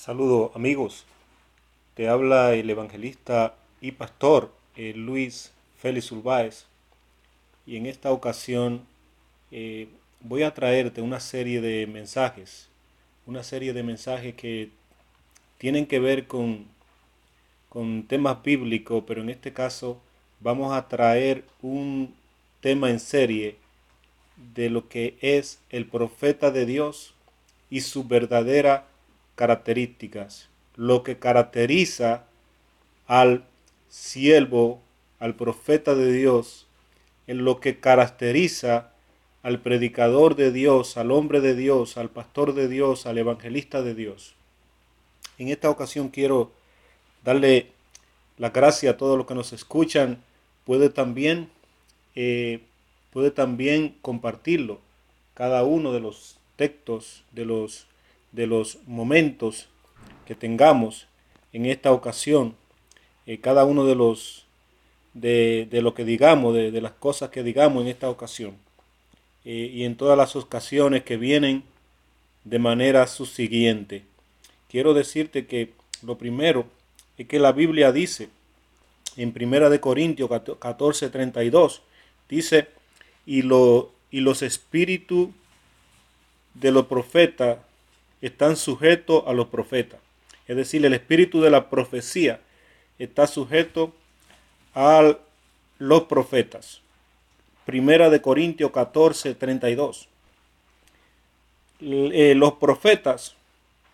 Saludos 0.00 0.52
amigos, 0.54 1.04
te 1.94 2.08
habla 2.08 2.54
el 2.54 2.70
evangelista 2.70 3.54
y 3.82 3.92
pastor 3.92 4.50
eh, 4.74 4.94
Luis 4.96 5.52
Félix 5.76 6.10
Urbáez 6.10 6.64
y 7.66 7.76
en 7.76 7.84
esta 7.84 8.10
ocasión 8.10 8.86
eh, 9.50 9.88
voy 10.20 10.42
a 10.42 10.54
traerte 10.54 11.02
una 11.02 11.20
serie 11.20 11.60
de 11.60 11.86
mensajes, 11.86 12.70
una 13.26 13.42
serie 13.42 13.74
de 13.74 13.82
mensajes 13.82 14.34
que 14.36 14.70
tienen 15.58 15.84
que 15.84 15.98
ver 15.98 16.26
con, 16.26 16.64
con 17.68 18.04
temas 18.04 18.42
bíblicos, 18.42 19.04
pero 19.06 19.20
en 19.20 19.28
este 19.28 19.52
caso 19.52 20.00
vamos 20.40 20.72
a 20.72 20.88
traer 20.88 21.44
un 21.60 22.14
tema 22.62 22.88
en 22.88 23.00
serie 23.00 23.56
de 24.54 24.70
lo 24.70 24.88
que 24.88 25.18
es 25.20 25.60
el 25.68 25.84
profeta 25.84 26.50
de 26.50 26.64
Dios 26.64 27.12
y 27.68 27.82
su 27.82 28.04
verdadera 28.04 28.86
características, 29.40 30.50
lo 30.76 31.02
que 31.02 31.18
caracteriza 31.18 32.24
al 33.06 33.46
siervo, 33.88 34.82
al 35.18 35.34
profeta 35.34 35.94
de 35.94 36.12
Dios, 36.12 36.66
en 37.26 37.46
lo 37.46 37.58
que 37.58 37.80
caracteriza 37.80 38.92
al 39.42 39.58
predicador 39.60 40.36
de 40.36 40.52
Dios, 40.52 40.98
al 40.98 41.10
hombre 41.10 41.40
de 41.40 41.54
Dios, 41.54 41.96
al 41.96 42.10
pastor 42.10 42.52
de 42.52 42.68
Dios, 42.68 43.06
al 43.06 43.16
evangelista 43.16 43.80
de 43.80 43.94
Dios. 43.94 44.34
En 45.38 45.48
esta 45.48 45.70
ocasión 45.70 46.10
quiero 46.10 46.52
darle 47.24 47.68
la 48.36 48.50
gracia 48.50 48.90
a 48.90 48.96
todos 48.98 49.16
los 49.16 49.26
que 49.26 49.34
nos 49.34 49.54
escuchan. 49.54 50.22
Puede 50.66 50.90
también, 50.90 51.48
eh, 52.14 52.60
puede 53.10 53.30
también 53.30 53.96
compartirlo. 54.02 54.80
Cada 55.32 55.64
uno 55.64 55.94
de 55.94 56.00
los 56.00 56.36
textos, 56.56 57.24
de 57.32 57.46
los 57.46 57.86
de 58.32 58.46
los 58.46 58.78
momentos 58.86 59.68
que 60.26 60.34
tengamos 60.34 61.06
en 61.52 61.66
esta 61.66 61.92
ocasión, 61.92 62.54
eh, 63.26 63.38
cada 63.40 63.64
uno 63.64 63.84
de 63.84 63.94
los 63.94 64.46
de, 65.14 65.68
lo 65.82 65.94
que 65.94 66.04
digamos, 66.04 66.54
de, 66.54 66.80
las 66.80 66.92
cosas 66.92 67.30
que 67.30 67.42
digamos 67.42 67.82
en 67.82 67.88
esta 67.88 68.08
ocasión, 68.08 68.56
eh, 69.44 69.70
y 69.72 69.84
en 69.84 69.96
todas 69.96 70.16
las 70.16 70.36
ocasiones 70.36 71.02
que 71.02 71.16
vienen 71.16 71.64
de 72.44 72.58
manera 72.58 73.06
subsiguiente. 73.06 74.04
Quiero 74.68 74.94
decirte 74.94 75.46
que 75.46 75.72
lo 76.02 76.16
primero 76.16 76.66
es 77.18 77.26
que 77.26 77.38
la 77.38 77.52
Biblia 77.52 77.92
dice 77.92 78.28
en 79.16 79.32
Primera 79.32 79.68
de 79.68 79.80
Corintios 79.80 80.30
14, 80.30 81.10
32, 81.10 81.82
dice, 82.28 82.68
y, 83.26 83.42
lo, 83.42 83.90
y 84.10 84.20
los 84.20 84.42
espíritus 84.42 85.28
de 86.54 86.70
los 86.70 86.86
profetas 86.86 87.58
están 88.20 88.56
sujetos 88.56 89.24
a 89.26 89.32
los 89.32 89.48
profetas. 89.48 90.00
Es 90.46 90.56
decir, 90.56 90.84
el 90.84 90.94
espíritu 90.94 91.40
de 91.40 91.50
la 91.50 91.70
profecía 91.70 92.40
está 92.98 93.26
sujeto 93.26 93.92
a 94.74 95.16
los 95.78 96.02
profetas. 96.04 96.80
Primera 97.64 98.10
de 98.10 98.20
Corintios 98.20 98.70
14, 98.70 99.34
32. 99.34 100.08
Eh, 101.80 102.34
los 102.36 102.54
profetas, 102.54 103.36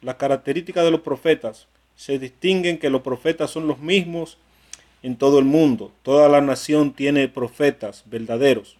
las 0.02 0.16
características 0.16 0.84
de 0.84 0.90
los 0.90 1.00
profetas, 1.00 1.66
se 1.94 2.18
distinguen 2.18 2.78
que 2.78 2.90
los 2.90 3.02
profetas 3.02 3.50
son 3.50 3.66
los 3.66 3.78
mismos 3.78 4.38
en 5.02 5.16
todo 5.16 5.38
el 5.38 5.44
mundo. 5.44 5.92
Toda 6.02 6.28
la 6.28 6.40
nación 6.40 6.92
tiene 6.92 7.28
profetas 7.28 8.02
verdaderos. 8.06 8.76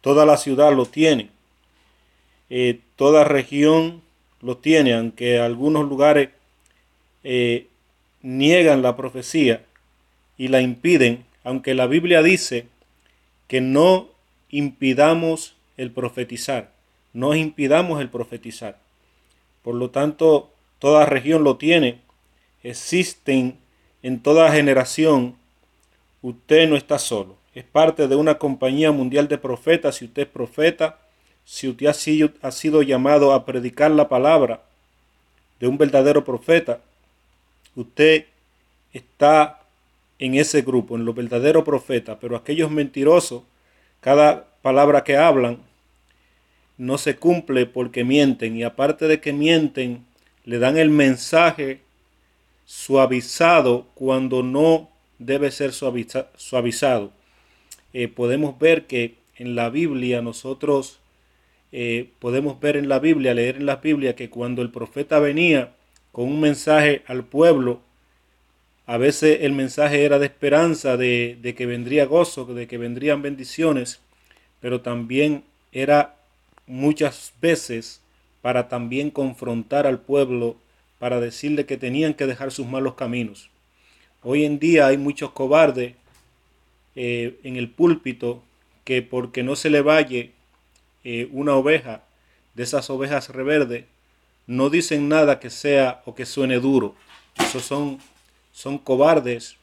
Toda 0.00 0.26
la 0.26 0.36
ciudad 0.36 0.74
lo 0.74 0.86
tiene. 0.86 1.30
Eh, 2.48 2.80
toda 2.96 3.24
región 3.24 4.02
lo 4.40 4.56
tiene, 4.56 4.94
aunque 4.94 5.38
algunos 5.38 5.88
lugares 5.88 6.30
eh, 7.24 7.66
niegan 8.22 8.82
la 8.82 8.96
profecía 8.96 9.64
y 10.38 10.48
la 10.48 10.60
impiden, 10.60 11.24
aunque 11.44 11.74
la 11.74 11.86
Biblia 11.86 12.22
dice 12.22 12.66
que 13.46 13.60
no 13.60 14.08
impidamos 14.50 15.54
el 15.76 15.90
profetizar, 15.90 16.72
no 17.12 17.34
impidamos 17.34 18.00
el 18.00 18.08
profetizar. 18.08 18.78
Por 19.62 19.74
lo 19.74 19.90
tanto, 19.90 20.50
toda 20.78 21.06
región 21.06 21.44
lo 21.44 21.56
tiene, 21.56 21.98
existen 22.62 23.58
en 24.02 24.20
toda 24.20 24.52
generación, 24.52 25.36
usted 26.22 26.68
no 26.68 26.76
está 26.76 26.98
solo, 26.98 27.36
es 27.54 27.64
parte 27.64 28.08
de 28.08 28.16
una 28.16 28.38
compañía 28.38 28.92
mundial 28.92 29.28
de 29.28 29.38
profetas, 29.38 29.96
si 29.96 30.06
usted 30.06 30.22
es 30.22 30.28
profeta, 30.28 30.98
si 31.44 31.68
usted 31.68 31.86
ha 31.86 31.94
sido, 31.94 32.30
ha 32.42 32.50
sido 32.50 32.82
llamado 32.82 33.32
a 33.32 33.44
predicar 33.44 33.90
la 33.90 34.08
palabra 34.08 34.62
de 35.58 35.66
un 35.66 35.76
verdadero 35.78 36.24
profeta, 36.24 36.80
usted 37.74 38.26
está 38.92 39.60
en 40.18 40.34
ese 40.34 40.62
grupo, 40.62 40.96
en 40.96 41.04
los 41.04 41.14
verdaderos 41.14 41.64
profetas, 41.64 42.18
pero 42.20 42.36
aquellos 42.36 42.70
mentirosos, 42.70 43.42
cada 44.00 44.46
palabra 44.62 45.02
que 45.02 45.16
hablan 45.16 45.58
no 46.76 46.98
se 46.98 47.16
cumple 47.16 47.66
porque 47.66 48.04
mienten 48.04 48.56
y 48.56 48.62
aparte 48.62 49.06
de 49.06 49.20
que 49.20 49.32
mienten, 49.32 50.04
le 50.44 50.58
dan 50.58 50.78
el 50.78 50.90
mensaje 50.90 51.80
suavizado 52.64 53.86
cuando 53.94 54.42
no 54.42 54.88
debe 55.18 55.50
ser 55.50 55.72
suavizado. 55.72 57.12
Eh, 57.92 58.08
podemos 58.08 58.58
ver 58.58 58.86
que 58.86 59.16
en 59.36 59.54
la 59.54 59.68
Biblia 59.68 60.22
nosotros 60.22 60.99
eh, 61.72 62.10
podemos 62.18 62.60
ver 62.60 62.76
en 62.76 62.88
la 62.88 62.98
Biblia, 62.98 63.34
leer 63.34 63.56
en 63.56 63.66
la 63.66 63.76
Biblia, 63.76 64.16
que 64.16 64.30
cuando 64.30 64.62
el 64.62 64.70
profeta 64.70 65.18
venía 65.18 65.72
con 66.12 66.26
un 66.26 66.40
mensaje 66.40 67.02
al 67.06 67.24
pueblo, 67.24 67.80
a 68.86 68.96
veces 68.96 69.38
el 69.42 69.52
mensaje 69.52 70.04
era 70.04 70.18
de 70.18 70.26
esperanza, 70.26 70.96
de, 70.96 71.38
de 71.40 71.54
que 71.54 71.66
vendría 71.66 72.06
gozo, 72.06 72.44
de 72.46 72.66
que 72.66 72.78
vendrían 72.78 73.22
bendiciones, 73.22 74.00
pero 74.60 74.80
también 74.80 75.44
era 75.72 76.16
muchas 76.66 77.32
veces 77.40 78.00
para 78.42 78.68
también 78.68 79.10
confrontar 79.10 79.86
al 79.86 80.00
pueblo, 80.00 80.56
para 80.98 81.20
decirle 81.20 81.66
que 81.66 81.76
tenían 81.76 82.14
que 82.14 82.26
dejar 82.26 82.50
sus 82.50 82.66
malos 82.66 82.94
caminos. 82.94 83.50
Hoy 84.22 84.44
en 84.44 84.58
día 84.58 84.86
hay 84.86 84.98
muchos 84.98 85.30
cobardes 85.30 85.94
eh, 86.94 87.38
en 87.42 87.56
el 87.56 87.70
púlpito 87.70 88.42
que 88.84 89.02
porque 89.02 89.42
no 89.42 89.56
se 89.56 89.70
le 89.70 89.80
valle 89.80 90.32
eh, 91.04 91.28
una 91.32 91.54
oveja 91.54 92.02
de 92.54 92.62
esas 92.62 92.90
ovejas 92.90 93.28
reverde, 93.28 93.86
no 94.46 94.70
dicen 94.70 95.08
nada 95.08 95.38
que 95.40 95.50
sea 95.50 96.02
o 96.04 96.14
que 96.14 96.26
suene 96.26 96.58
duro. 96.58 96.94
Esos 97.38 97.64
son, 97.64 97.98
son 98.52 98.78
cobardes 98.78 99.56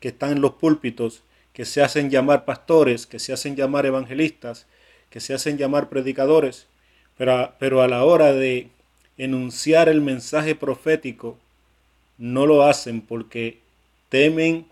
que 0.00 0.08
están 0.08 0.32
en 0.32 0.40
los 0.40 0.54
púlpitos, 0.54 1.22
que 1.52 1.64
se 1.64 1.82
hacen 1.82 2.10
llamar 2.10 2.44
pastores, 2.44 3.06
que 3.06 3.18
se 3.18 3.32
hacen 3.32 3.56
llamar 3.56 3.86
evangelistas, 3.86 4.66
que 5.10 5.20
se 5.20 5.34
hacen 5.34 5.58
llamar 5.58 5.88
predicadores, 5.88 6.66
pero 7.16 7.54
pero 7.58 7.82
a 7.82 7.88
la 7.88 8.04
hora 8.04 8.32
de 8.32 8.68
enunciar 9.16 9.88
el 9.88 10.00
mensaje 10.00 10.54
profético, 10.54 11.36
no 12.18 12.46
lo 12.46 12.64
hacen 12.64 13.00
porque 13.00 13.58
temen 14.08 14.66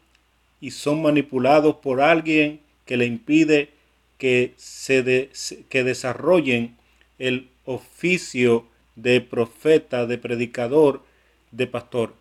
y 0.60 0.70
son 0.70 1.02
manipulados 1.02 1.76
por 1.76 2.00
alguien 2.00 2.60
que 2.84 2.96
le 2.96 3.06
impide 3.06 3.70
que, 4.18 4.54
se 4.56 5.30
que 5.68 5.84
desarrollen 5.84 6.76
el 7.18 7.48
oficio 7.64 8.66
de 8.94 9.20
profeta, 9.20 10.06
de 10.06 10.18
predicador, 10.18 11.02
de 11.50 11.66
pastor 11.66 12.14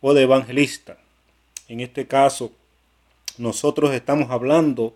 o 0.00 0.14
de 0.14 0.22
evangelista. 0.22 0.98
En 1.68 1.80
este 1.80 2.06
caso, 2.06 2.52
nosotros 3.38 3.94
estamos 3.94 4.30
hablando 4.30 4.94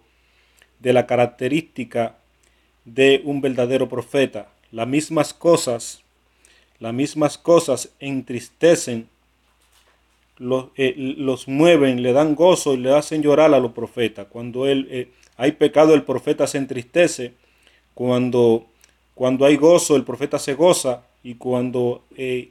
de 0.80 0.92
la 0.92 1.06
característica 1.06 2.16
de 2.84 3.22
un 3.24 3.40
verdadero 3.40 3.88
profeta. 3.88 4.48
Las 4.72 4.86
mismas 4.86 5.32
cosas, 5.32 6.02
las 6.78 6.92
mismas 6.92 7.38
cosas 7.38 7.90
entristecen, 7.98 9.08
los, 10.38 10.66
eh, 10.76 10.94
los 10.96 11.48
mueven, 11.48 12.02
le 12.02 12.12
dan 12.12 12.34
gozo 12.34 12.74
y 12.74 12.78
le 12.78 12.94
hacen 12.94 13.22
llorar 13.22 13.54
a 13.54 13.60
los 13.60 13.72
profetas. 13.72 14.26
Cuando 14.28 14.66
él, 14.66 14.86
eh, 14.90 15.08
hay 15.36 15.52
pecado, 15.52 15.94
el 15.94 16.02
profeta 16.02 16.46
se 16.46 16.58
entristece. 16.58 17.34
Cuando, 17.94 18.66
cuando 19.14 19.44
hay 19.44 19.56
gozo, 19.56 19.96
el 19.96 20.04
profeta 20.04 20.38
se 20.38 20.54
goza. 20.54 21.02
Y 21.22 21.34
cuando 21.34 22.04
eh, 22.16 22.50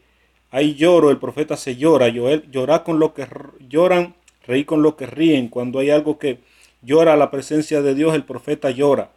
hay 0.51 0.75
lloro, 0.75 1.09
el 1.09 1.17
profeta 1.17 1.57
se 1.57 1.75
llora. 1.75 2.07
Llorar 2.09 2.83
con 2.83 2.99
lo 2.99 3.13
que 3.13 3.27
lloran, 3.67 4.15
reír 4.45 4.65
con 4.65 4.83
lo 4.83 4.95
que 4.95 5.07
ríen. 5.07 5.49
Cuando 5.49 5.79
hay 5.79 5.89
algo 5.89 6.19
que 6.19 6.39
llora 6.81 7.15
la 7.17 7.31
presencia 7.31 7.81
de 7.81 7.95
Dios, 7.95 8.13
el 8.13 8.23
profeta 8.23 8.69
llora. 8.69 9.09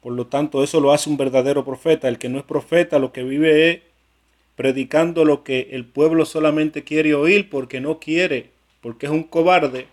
Por 0.00 0.12
lo 0.12 0.26
tanto, 0.26 0.62
eso 0.62 0.80
lo 0.80 0.92
hace 0.92 1.08
un 1.08 1.16
verdadero 1.16 1.64
profeta. 1.64 2.08
El 2.08 2.18
que 2.18 2.28
no 2.28 2.38
es 2.38 2.44
profeta, 2.44 2.98
lo 2.98 3.12
que 3.12 3.22
vive 3.22 3.70
es 3.70 3.80
predicando 4.56 5.24
lo 5.24 5.44
que 5.44 5.68
el 5.72 5.84
pueblo 5.84 6.24
solamente 6.24 6.82
quiere 6.82 7.14
oír 7.14 7.50
porque 7.50 7.80
no 7.80 8.00
quiere, 8.00 8.50
porque 8.80 9.04
es 9.06 9.12
un 9.12 9.24
cobarde 9.24 9.86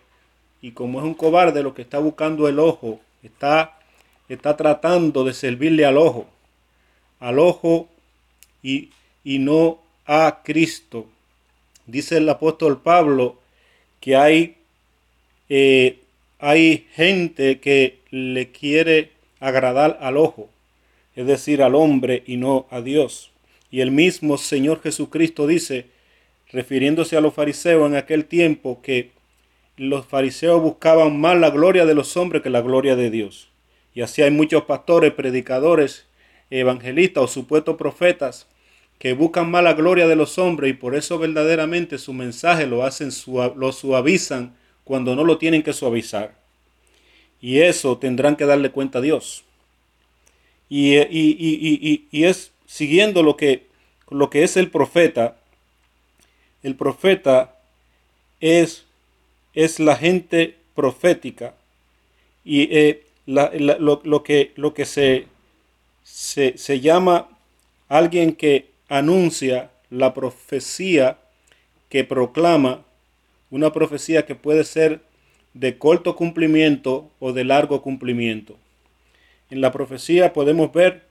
y 0.64 0.72
como 0.72 1.00
es 1.00 1.06
un 1.06 1.14
cobarde 1.14 1.62
lo 1.62 1.76
que 1.76 1.82
está 1.82 2.00
buscando 2.00 2.48
el 2.48 2.58
ojo, 2.58 3.02
está, 3.22 3.78
está 4.30 4.56
tratando 4.56 5.26
de 5.26 5.34
servirle 5.34 5.84
al 5.86 5.98
ojo, 5.98 6.26
al 7.20 7.38
ojo 7.38 7.90
y, 8.64 8.90
y 9.26 9.40
no 9.40 9.82
a 10.06 10.40
Cristo. 10.42 11.06
Dice 11.86 12.16
el 12.16 12.30
apóstol 12.30 12.80
Pablo 12.82 13.36
que 14.00 14.16
hay, 14.16 14.56
eh, 15.50 16.00
hay 16.40 16.88
gente 16.94 17.60
que 17.60 18.00
le 18.10 18.52
quiere 18.52 19.12
agradar 19.42 19.98
al 20.00 20.16
ojo, 20.16 20.50
es 21.18 21.28
decir, 21.28 21.62
al 21.62 21.76
hombre 21.76 22.24
y 22.26 22.38
no 22.38 22.68
a 22.70 22.80
Dios. 22.80 23.32
Y 23.70 23.82
el 23.82 23.92
mismo 23.92 24.38
Señor 24.38 24.82
Jesucristo 24.82 25.46
dice, 25.46 25.88
refiriéndose 26.54 27.18
a 27.18 27.22
los 27.22 27.34
fariseos 27.34 27.86
en 27.90 27.98
aquel 27.98 28.24
tiempo, 28.24 28.82
que 28.82 29.13
los 29.78 30.06
fariseos 30.06 30.62
buscaban 30.62 31.20
más 31.20 31.38
la 31.38 31.50
gloria 31.50 31.86
de 31.86 31.96
los 31.96 32.16
hombres 32.18 32.42
que 32.42 32.50
la 32.50 32.62
gloria 32.62 32.96
de 32.96 33.10
Dios. 33.10 33.50
Y 33.94 34.02
así 34.02 34.22
hay 34.22 34.32
muchos 34.32 34.64
pastores, 34.64 35.14
predicadores, 35.14 36.06
evangelistas 36.50 37.24
o 37.24 37.28
supuestos 37.28 37.78
profetas 37.78 38.48
que 39.00 39.14
buscan 39.14 39.50
más 39.50 39.64
la 39.64 39.74
gloria 39.74 40.08
de 40.08 40.16
los 40.16 40.38
hombres 40.38 40.72
y 40.72 40.74
por 40.74 40.96
eso 40.96 41.18
verdaderamente 41.18 41.98
su 41.98 42.14
mensaje 42.14 42.68
lo 42.68 42.84
hacen 42.86 43.10
lo 43.56 43.72
suavizan 43.72 44.56
cuando 44.84 45.16
no 45.16 45.24
lo 45.24 45.38
tienen 45.38 45.64
que 45.64 45.74
suavizar. 45.74 46.36
Y 47.42 47.60
eso 47.60 47.98
tendrán 47.98 48.36
que 48.36 48.46
darle 48.46 48.72
cuenta 48.72 49.00
a 49.00 49.02
Dios. 49.02 49.44
Y, 50.70 50.98
y 50.98 52.24
es 52.24 52.54
siguiendo 52.74 53.22
lo 53.22 53.38
que, 53.38 53.68
lo 54.10 54.30
que 54.30 54.44
es 54.44 54.58
el 54.58 54.72
profeta. 54.72 55.38
El 56.64 56.76
profeta 56.76 57.56
es, 58.40 58.86
es 59.54 59.80
la 59.80 59.96
gente 59.96 60.56
profética. 60.76 61.54
Y 62.44 62.76
eh, 62.76 63.04
lo, 63.26 64.24
que, 64.24 64.52
lo 64.56 64.74
que 64.74 64.86
se, 64.86 65.28
se, 66.04 66.80
llama 66.80 67.30
alguien 67.88 68.36
que 68.36 68.70
anuncia 68.90 69.72
la 69.90 70.14
profecía 70.14 71.18
que 71.90 72.04
proclama, 72.04 72.84
una 73.50 73.72
profecía 73.72 74.26
que 74.26 74.36
puede 74.36 74.64
ser 74.64 75.02
de 75.54 75.78
corto 75.78 76.16
cumplimiento 76.16 77.10
o 77.20 77.34
de 77.34 77.44
largo 77.44 77.82
cumplimiento. 77.82 78.58
En 79.50 79.62
la 79.62 79.72
profecía 79.72 80.34
podemos 80.34 80.74
ver 80.74 81.04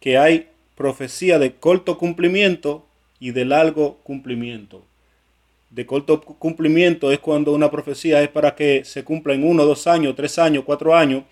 que 0.00 0.18
hay 0.18 0.48
profecía 0.74 1.38
de 1.38 1.54
corto 1.54 1.96
cumplimiento 1.96 2.84
y 3.20 3.30
de 3.30 3.44
largo 3.44 3.98
cumplimiento. 4.02 4.84
De 5.74 5.86
corto 5.86 6.20
cumplimiento 6.20 7.10
es 7.10 7.18
cuando 7.18 7.52
una 7.52 7.68
profecía 7.68 8.22
es 8.22 8.28
para 8.28 8.54
que 8.54 8.84
se 8.84 9.02
cumpla 9.02 9.34
en 9.34 9.42
uno, 9.42 9.64
dos 9.64 9.88
años, 9.88 10.14
tres 10.14 10.38
años, 10.38 10.62
cuatro 10.64 10.94
años, 10.94 11.24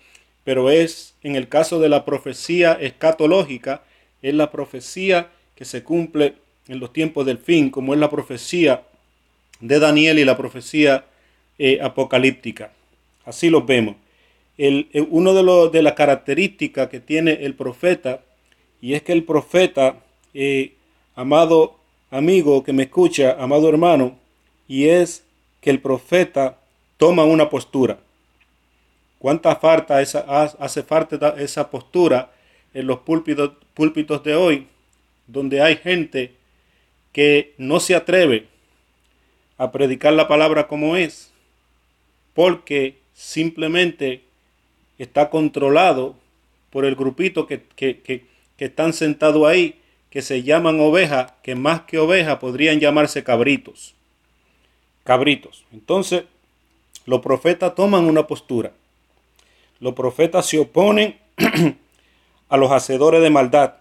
pero 0.43 0.69
es 0.69 1.15
en 1.23 1.37
el 1.37 1.47
caso 1.47 1.79
de 1.79 1.87
la 1.87 2.03
profecía 2.03 2.73
escatológica, 2.73 3.83
es 4.21 4.33
la 4.33 4.51
profecía 4.51 5.29
que 5.55 5.63
se 5.63 5.81
cumple 5.81 6.33
en 6.67 6.81
los 6.81 6.91
tiempos 6.91 7.25
del 7.25 7.37
fin, 7.37 7.69
como 7.69 7.93
es 7.93 8.01
la 8.01 8.09
profecía 8.09 8.83
de 9.61 9.79
Daniel 9.79 10.19
y 10.19 10.25
la 10.25 10.35
profecía 10.35 11.05
eh, 11.57 11.79
apocalíptica. 11.81 12.73
Así 13.23 13.49
los 13.49 13.65
vemos. 13.65 13.95
El, 14.57 14.89
uno 15.09 15.33
de, 15.33 15.69
de 15.69 15.81
las 15.81 15.93
características 15.93 16.89
que 16.89 16.99
tiene 16.99 17.31
el 17.31 17.53
profeta, 17.53 18.19
y 18.81 18.93
es 18.93 19.03
que 19.03 19.13
el 19.13 19.23
profeta, 19.23 20.03
eh, 20.33 20.73
amado 21.15 21.79
amigo 22.11 22.61
que 22.61 22.73
me 22.73 22.83
escucha, 22.83 23.37
amado 23.39 23.69
hermano, 23.69 24.21
y 24.67 24.87
es 24.87 25.23
que 25.61 25.69
el 25.69 25.79
profeta 25.81 26.57
toma 26.97 27.23
una 27.23 27.49
postura. 27.49 27.99
¿Cuánta 29.19 29.55
falta 29.55 30.01
esa, 30.01 30.19
hace 30.19 30.83
falta 30.83 31.35
esa 31.37 31.69
postura 31.69 32.31
en 32.73 32.87
los 32.87 32.99
púlpitos, 32.99 33.51
púlpitos 33.73 34.23
de 34.23 34.35
hoy, 34.35 34.67
donde 35.27 35.61
hay 35.61 35.77
gente 35.77 36.33
que 37.11 37.53
no 37.57 37.79
se 37.79 37.95
atreve 37.95 38.47
a 39.57 39.71
predicar 39.71 40.13
la 40.13 40.27
palabra 40.27 40.67
como 40.67 40.97
es, 40.97 41.31
porque 42.33 42.97
simplemente 43.13 44.23
está 44.97 45.29
controlado 45.29 46.15
por 46.69 46.85
el 46.85 46.95
grupito 46.95 47.47
que, 47.47 47.61
que, 47.75 48.25
están 48.57 48.93
sentados 48.93 49.45
ahí, 49.45 49.79
que 50.09 50.21
se 50.21 50.41
llaman 50.43 50.79
ovejas, 50.79 51.33
que 51.43 51.53
más 51.53 51.81
que 51.81 51.99
ovejas 51.99 52.37
podrían 52.37 52.79
llamarse 52.79 53.23
cabritos. 53.23 53.93
Cabritos. 55.03 55.65
Entonces, 55.71 56.23
los 57.05 57.21
profetas 57.21 57.75
toman 57.75 58.05
una 58.05 58.25
postura 58.25 58.71
los 59.83 59.95
profetas 59.95 60.45
se 60.45 60.59
oponen 60.59 61.17
a 62.49 62.55
los 62.55 62.71
hacedores 62.71 63.21
de 63.21 63.29
maldad 63.29 63.73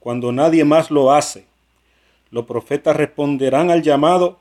cuando 0.00 0.32
nadie 0.32 0.64
más 0.64 0.90
lo 0.90 1.12
hace. 1.12 1.46
Los 2.32 2.44
profetas 2.46 2.96
responderán 2.96 3.70
al 3.70 3.82
llamado 3.82 4.40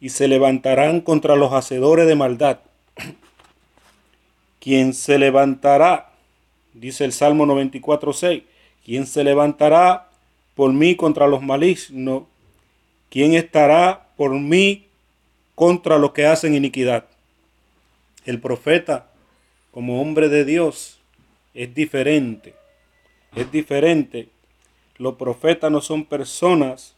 y 0.00 0.08
se 0.08 0.26
levantarán 0.26 1.02
contra 1.02 1.36
los 1.36 1.52
hacedores 1.52 2.08
de 2.08 2.16
maldad. 2.16 2.58
Quien 4.58 4.92
se 4.92 5.18
levantará, 5.18 6.10
dice 6.72 7.04
el 7.04 7.12
Salmo 7.12 7.46
94.6, 7.46 8.42
quien 8.84 9.06
se 9.06 9.22
levantará 9.22 10.08
por 10.56 10.72
mí 10.72 10.96
contra 10.96 11.28
los 11.28 11.42
malignos, 11.42 12.24
quien 13.08 13.34
estará 13.34 14.08
por 14.16 14.32
mí 14.32 14.83
contra 15.54 15.98
los 15.98 16.12
que 16.12 16.26
hacen 16.26 16.54
iniquidad. 16.54 17.06
El 18.24 18.40
profeta 18.40 19.10
como 19.70 20.00
hombre 20.00 20.28
de 20.28 20.44
Dios 20.44 20.98
es 21.52 21.74
diferente. 21.74 22.54
Es 23.34 23.50
diferente. 23.50 24.28
Los 24.96 25.14
profetas 25.14 25.70
no 25.70 25.80
son 25.80 26.04
personas 26.04 26.94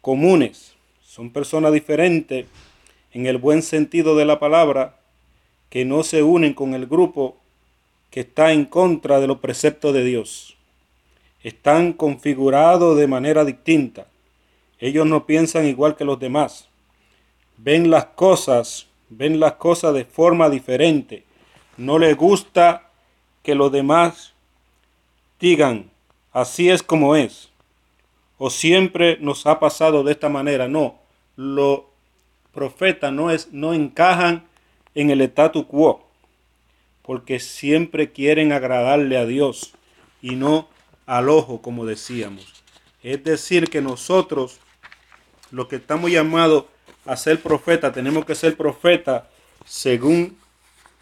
comunes, 0.00 0.74
son 1.04 1.30
personas 1.30 1.72
diferentes 1.72 2.46
en 3.12 3.26
el 3.26 3.38
buen 3.38 3.62
sentido 3.62 4.16
de 4.16 4.24
la 4.24 4.38
palabra, 4.38 4.96
que 5.68 5.84
no 5.84 6.02
se 6.02 6.22
unen 6.22 6.54
con 6.54 6.74
el 6.74 6.86
grupo 6.86 7.36
que 8.10 8.20
está 8.20 8.52
en 8.52 8.64
contra 8.64 9.20
de 9.20 9.26
los 9.26 9.38
preceptos 9.40 9.92
de 9.92 10.04
Dios. 10.04 10.56
Están 11.42 11.92
configurados 11.92 12.96
de 12.96 13.06
manera 13.06 13.44
distinta. 13.44 14.06
Ellos 14.78 15.06
no 15.06 15.26
piensan 15.26 15.66
igual 15.66 15.96
que 15.96 16.04
los 16.04 16.18
demás. 16.18 16.68
Ven 17.58 17.90
las 17.90 18.06
cosas, 18.06 18.86
ven 19.08 19.40
las 19.40 19.54
cosas 19.54 19.94
de 19.94 20.04
forma 20.04 20.50
diferente 20.50 21.26
no 21.76 21.98
le 21.98 22.14
gusta 22.14 22.90
que 23.42 23.54
los 23.54 23.70
demás 23.70 24.32
digan, 25.38 25.90
así 26.32 26.70
es 26.70 26.82
como 26.82 27.16
es. 27.16 27.50
O 28.38 28.50
siempre 28.50 29.18
nos 29.20 29.46
ha 29.46 29.60
pasado 29.60 30.02
de 30.02 30.12
esta 30.12 30.28
manera. 30.28 30.68
No, 30.68 30.98
los 31.36 31.82
profetas 32.52 33.12
no, 33.12 33.30
es, 33.30 33.52
no 33.52 33.74
encajan 33.74 34.46
en 34.94 35.10
el 35.10 35.20
statu 35.22 35.66
quo, 35.66 36.06
porque 37.02 37.40
siempre 37.40 38.12
quieren 38.12 38.52
agradarle 38.52 39.16
a 39.16 39.26
Dios 39.26 39.74
y 40.22 40.36
no 40.36 40.68
al 41.06 41.28
ojo, 41.28 41.62
como 41.62 41.86
decíamos. 41.86 42.64
Es 43.02 43.22
decir, 43.22 43.68
que 43.68 43.80
nosotros, 43.80 44.58
los 45.50 45.68
que 45.68 45.76
estamos 45.76 46.10
llamados 46.10 46.64
a 47.06 47.16
ser 47.16 47.40
profeta, 47.40 47.92
tenemos 47.92 48.24
que 48.24 48.34
ser 48.34 48.56
profeta 48.56 49.28
según 49.64 50.36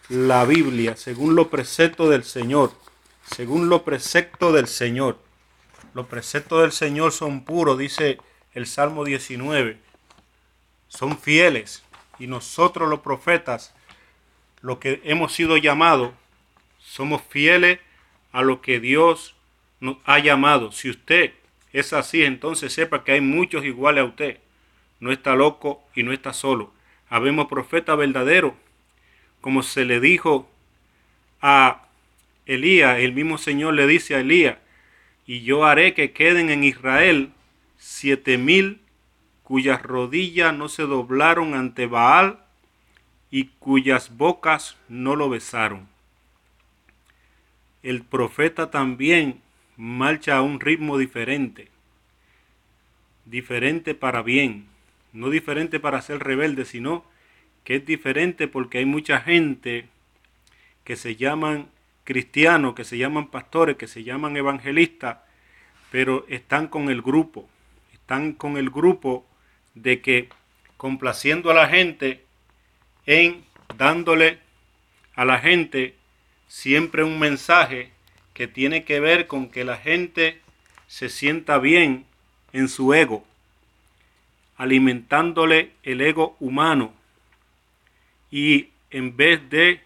la 0.09 0.45
Biblia, 0.45 0.97
según 0.97 1.35
los 1.35 1.49
preceptos 1.49 2.11
del 2.11 2.25
Señor, 2.25 2.73
según 3.25 3.69
los 3.69 3.83
preceptos 3.83 4.55
del 4.55 4.69
Señor. 4.69 5.19
Los 5.95 6.07
preceptos 6.07 6.61
del 6.63 6.73
Señor 6.73 7.13
son 7.13 7.45
puros, 7.45 7.79
dice 7.79 8.19
el 8.53 8.67
Salmo 8.67 9.05
19. 9.05 9.79
Son 10.89 11.19
fieles. 11.19 11.85
Y 12.19 12.27
nosotros 12.27 12.89
los 12.89 13.01
profetas, 13.01 13.75
los 14.61 14.79
que 14.79 15.01
hemos 15.05 15.33
sido 15.33 15.57
llamados, 15.57 16.13
somos 16.79 17.23
fieles 17.29 17.81
a 18.33 18.43
lo 18.43 18.61
que 18.61 18.81
Dios 18.81 19.35
nos 19.81 19.97
ha 20.05 20.19
llamado. 20.19 20.73
Si 20.73 20.91
usted 20.91 21.33
es 21.73 21.93
así, 21.93 22.25
entonces 22.25 22.73
sepa 22.73 23.05
que 23.05 23.13
hay 23.13 23.21
muchos 23.21 23.65
iguales 23.65 24.03
a 24.03 24.07
usted. 24.07 24.39
No 25.05 25.13
está 25.13 25.35
loco 25.37 25.85
y 25.95 26.03
no 26.03 26.15
está 26.15 26.33
solo. 26.33 26.73
Habemos 27.11 27.49
profetas 27.49 27.99
verdaderos 27.99 28.55
como 29.43 29.63
se 29.63 29.85
le 29.85 30.01
dijo 30.01 30.49
a 31.43 31.89
Elías, 32.47 32.99
el 33.01 33.13
mismo 33.13 33.37
Señor 33.37 33.75
le 33.75 33.87
dice 33.87 34.15
a 34.15 34.21
Elías, 34.21 34.57
y 35.27 35.43
yo 35.43 35.67
haré 35.67 35.93
que 35.93 36.13
queden 36.13 36.49
en 36.49 36.65
Israel 36.65 37.33
siete 37.77 38.39
mil 38.39 38.81
cuyas 39.43 39.83
rodillas 39.83 40.55
no 40.55 40.71
se 40.71 40.85
doblaron 40.85 41.53
ante 41.53 41.85
Baal 41.85 42.39
y 43.31 43.49
cuyas 43.59 44.17
bocas 44.17 44.79
no 44.89 45.17
lo 45.17 45.29
besaron. 45.29 45.87
El 47.83 48.05
profeta 48.05 48.71
también 48.71 49.43
marcha 49.77 50.39
a 50.39 50.41
un 50.41 50.61
ritmo 50.61 50.97
diferente, 50.97 51.69
diferente 53.27 53.95
para 53.95 54.23
bien, 54.23 54.73
no 55.15 55.31
diferente 55.31 55.81
para 55.81 56.03
ser 56.03 56.23
rebelde, 56.23 56.67
sino 56.67 57.05
que 57.65 57.77
es 57.77 57.87
diferente 57.87 58.47
porque 58.49 58.79
hay 58.79 58.85
mucha 58.85 59.21
gente 59.21 59.87
que 60.85 60.97
se 60.97 61.17
llaman 61.17 61.69
cristianos, 62.05 62.75
que 62.75 62.85
se 62.85 62.99
llaman 62.99 63.29
pastores, 63.29 63.77
que 63.77 63.87
se 63.87 64.05
llaman 64.05 64.37
evangelistas, 64.37 65.19
pero 65.91 66.27
están 66.29 66.69
con 66.69 66.91
el 66.91 67.01
grupo, 67.01 67.49
están 67.93 68.33
con 68.35 68.59
el 68.59 68.69
grupo 68.69 69.25
de 69.75 70.03
que 70.03 70.29
complaciendo 70.77 71.51
a 71.51 71.55
la 71.55 71.69
gente 71.69 72.25
en 73.07 73.45
dándole 73.79 74.39
a 75.15 75.25
la 75.25 75.39
gente 75.39 75.95
siempre 76.49 77.05
un 77.05 77.19
mensaje 77.19 77.91
que 78.35 78.49
tiene 78.49 78.85
que 78.85 79.01
ver 79.01 79.27
con 79.27 79.49
que 79.49 79.65
la 79.65 79.77
gente 79.77 80.41
se 80.89 81.09
sienta 81.09 81.59
bien 81.59 82.05
en 82.53 82.69
su 82.69 82.93
ego, 82.93 83.25
alimentándole 84.57 85.73
el 85.83 86.01
ego 86.01 86.37
humano 86.41 86.93
y 88.31 88.69
en 88.91 89.17
vez 89.17 89.49
de 89.51 89.83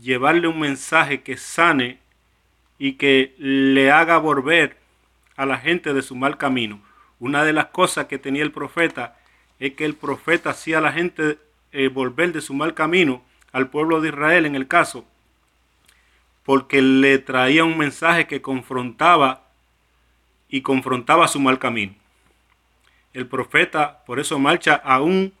llevarle 0.00 0.48
un 0.48 0.60
mensaje 0.60 1.22
que 1.22 1.36
sane 1.36 1.98
y 2.78 2.94
que 2.94 3.34
le 3.38 3.90
haga 3.90 4.18
volver 4.18 4.76
a 5.36 5.46
la 5.46 5.58
gente 5.58 5.92
de 5.92 6.02
su 6.02 6.16
mal 6.16 6.38
camino. 6.38 6.80
Una 7.18 7.44
de 7.44 7.52
las 7.52 7.66
cosas 7.66 8.06
que 8.06 8.18
tenía 8.18 8.42
el 8.42 8.52
profeta 8.52 9.18
es 9.58 9.74
que 9.74 9.84
el 9.84 9.94
profeta 9.94 10.50
hacía 10.50 10.78
a 10.78 10.80
la 10.80 10.92
gente 10.92 11.38
eh, 11.72 11.88
volver 11.88 12.32
de 12.32 12.40
su 12.40 12.54
mal 12.54 12.74
camino 12.74 13.22
al 13.52 13.68
pueblo 13.68 14.00
de 14.00 14.08
Israel 14.08 14.46
en 14.46 14.54
el 14.54 14.66
caso, 14.66 15.04
porque 16.44 16.80
le 16.80 17.18
traía 17.18 17.64
un 17.64 17.76
mensaje 17.76 18.26
que 18.26 18.40
confrontaba 18.40 19.42
y 20.48 20.62
confrontaba 20.62 21.28
su 21.28 21.38
mal 21.38 21.58
camino. 21.58 21.94
El 23.12 23.26
profeta 23.26 24.04
por 24.04 24.20
eso 24.20 24.38
marcha 24.38 24.74
a 24.74 25.00
un 25.00 25.32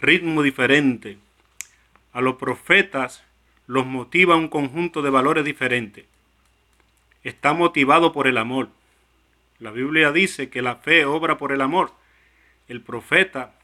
ritmo 0.00 0.42
diferente. 0.42 1.18
A 2.12 2.20
los 2.20 2.36
profetas 2.36 3.24
los 3.66 3.86
motiva 3.86 4.36
un 4.36 4.48
conjunto 4.48 5.02
de 5.02 5.10
valores 5.10 5.44
diferentes. 5.44 6.04
Está 7.22 7.54
motivado 7.54 8.12
por 8.12 8.26
el 8.26 8.36
amor. 8.36 8.68
La 9.58 9.70
Biblia 9.70 10.12
dice 10.12 10.50
que 10.50 10.60
la 10.60 10.76
fe 10.76 11.04
obra 11.04 11.38
por 11.38 11.52
el 11.52 11.60
amor. 11.60 11.92
El 12.68 12.80
profeta 12.80 13.54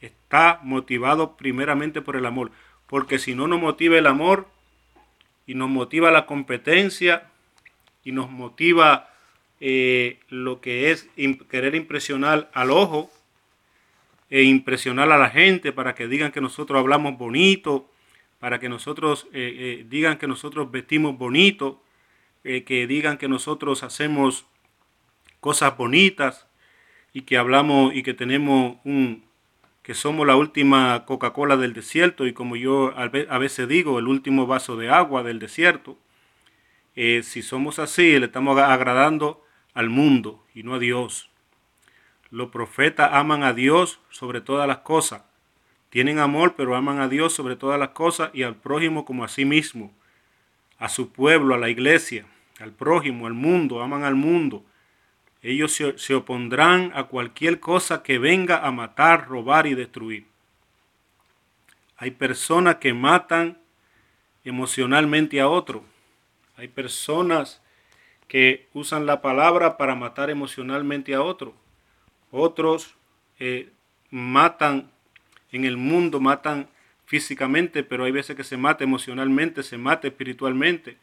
está 0.00 0.60
motivado 0.62 1.36
primeramente 1.36 2.00
por 2.00 2.16
el 2.16 2.26
amor, 2.26 2.52
porque 2.86 3.18
si 3.18 3.34
no 3.34 3.48
nos 3.48 3.60
motiva 3.60 3.98
el 3.98 4.06
amor 4.06 4.48
y 5.46 5.54
nos 5.54 5.68
motiva 5.68 6.10
la 6.10 6.26
competencia 6.26 7.30
y 8.04 8.12
nos 8.12 8.30
motiva 8.30 9.10
eh, 9.66 10.18
lo 10.28 10.60
que 10.60 10.90
es 10.90 11.08
querer 11.48 11.74
impresionar 11.74 12.50
al 12.52 12.70
ojo 12.70 13.10
e 14.28 14.42
impresionar 14.42 15.10
a 15.10 15.16
la 15.16 15.30
gente 15.30 15.72
para 15.72 15.94
que 15.94 16.06
digan 16.06 16.32
que 16.32 16.42
nosotros 16.42 16.78
hablamos 16.78 17.16
bonito, 17.16 17.90
para 18.40 18.60
que 18.60 18.68
nosotros 18.68 19.26
eh, 19.32 19.78
eh, 19.80 19.86
digan 19.88 20.18
que 20.18 20.26
nosotros 20.26 20.70
vestimos 20.70 21.16
bonito, 21.16 21.82
que 22.42 22.86
digan 22.86 23.16
que 23.16 23.26
nosotros 23.26 23.82
hacemos 23.84 24.44
cosas 25.40 25.78
bonitas 25.78 26.46
y 27.14 27.22
que 27.22 27.38
hablamos 27.38 27.94
y 27.94 28.02
que 28.02 28.12
tenemos 28.12 28.76
un 28.84 29.24
que 29.82 29.94
somos 29.94 30.26
la 30.26 30.36
última 30.36 31.06
Coca-Cola 31.06 31.56
del 31.56 31.72
desierto 31.72 32.26
y 32.26 32.34
como 32.34 32.56
yo 32.56 32.92
a 32.98 33.38
veces 33.38 33.66
digo, 33.66 33.98
el 33.98 34.08
último 34.08 34.46
vaso 34.46 34.76
de 34.76 34.90
agua 34.90 35.22
del 35.22 35.38
desierto. 35.38 35.96
si 36.94 37.40
somos 37.40 37.78
así, 37.78 38.18
le 38.18 38.26
estamos 38.26 38.58
agradando 38.58 39.43
al 39.74 39.90
mundo 39.90 40.42
y 40.54 40.62
no 40.62 40.74
a 40.74 40.78
Dios. 40.78 41.28
Los 42.30 42.50
profetas 42.50 43.10
aman 43.12 43.42
a 43.42 43.52
Dios 43.52 44.00
sobre 44.10 44.40
todas 44.40 44.66
las 44.66 44.78
cosas. 44.78 45.22
Tienen 45.90 46.18
amor, 46.18 46.54
pero 46.56 46.74
aman 46.74 47.00
a 47.00 47.08
Dios 47.08 47.34
sobre 47.34 47.56
todas 47.56 47.78
las 47.78 47.90
cosas 47.90 48.30
y 48.32 48.42
al 48.42 48.56
prójimo 48.56 49.04
como 49.04 49.22
a 49.24 49.28
sí 49.28 49.44
mismo, 49.44 49.92
a 50.78 50.88
su 50.88 51.12
pueblo, 51.12 51.54
a 51.54 51.58
la 51.58 51.68
iglesia, 51.68 52.26
al 52.58 52.72
prójimo, 52.72 53.26
al 53.26 53.34
mundo, 53.34 53.82
aman 53.82 54.04
al 54.04 54.14
mundo. 54.14 54.64
Ellos 55.42 55.72
se, 55.72 55.98
se 55.98 56.14
opondrán 56.14 56.90
a 56.94 57.04
cualquier 57.04 57.60
cosa 57.60 58.02
que 58.02 58.18
venga 58.18 58.66
a 58.66 58.72
matar, 58.72 59.28
robar 59.28 59.66
y 59.66 59.74
destruir. 59.74 60.26
Hay 61.96 62.10
personas 62.12 62.76
que 62.76 62.92
matan 62.92 63.58
emocionalmente 64.44 65.40
a 65.40 65.48
otro. 65.48 65.84
Hay 66.56 66.68
personas 66.68 67.62
que 68.28 68.68
usan 68.72 69.06
la 69.06 69.20
palabra 69.20 69.76
para 69.76 69.94
matar 69.94 70.30
emocionalmente 70.30 71.14
a 71.14 71.22
otro. 71.22 71.54
Otros 72.30 72.96
eh, 73.38 73.70
matan 74.10 74.90
en 75.52 75.64
el 75.64 75.76
mundo, 75.76 76.20
matan 76.20 76.68
físicamente, 77.04 77.84
pero 77.84 78.04
hay 78.04 78.12
veces 78.12 78.34
que 78.36 78.44
se 78.44 78.56
mata 78.56 78.84
emocionalmente, 78.84 79.62
se 79.62 79.78
mata 79.78 80.08
espiritualmente. 80.08 80.98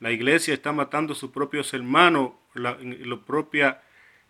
La 0.00 0.10
iglesia 0.10 0.54
está 0.54 0.72
matando 0.72 1.12
a 1.12 1.16
sus 1.16 1.30
propios 1.30 1.72
hermanos, 1.74 2.32
en, 2.54 2.92